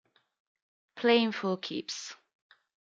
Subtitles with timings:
[0.95, 2.15] Playing for Keeps